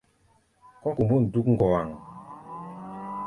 Kɔ́ 0.81 0.91
kombôn 0.95 1.23
dúk 1.31 1.47
ŋɔwaŋ. 1.53 1.87